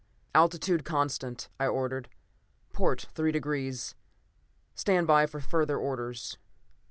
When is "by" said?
5.05-5.27